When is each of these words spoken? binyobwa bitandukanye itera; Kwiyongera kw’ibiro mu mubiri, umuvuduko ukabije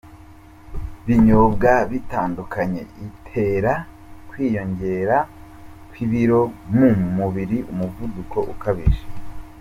binyobwa 1.05 1.71
bitandukanye 1.91 2.81
itera; 3.07 3.73
Kwiyongera 4.29 5.17
kw’ibiro 5.89 6.41
mu 6.73 6.87
mubiri, 7.17 7.57
umuvuduko 7.71 8.37
ukabije 8.53 9.03